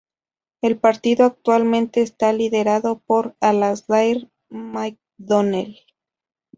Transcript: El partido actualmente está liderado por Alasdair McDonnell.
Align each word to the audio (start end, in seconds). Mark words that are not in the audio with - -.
El 0.61 0.79
partido 0.79 1.25
actualmente 1.25 2.01
está 2.01 2.33
liderado 2.33 2.97
por 2.97 3.35
Alasdair 3.39 4.31
McDonnell. 4.49 5.77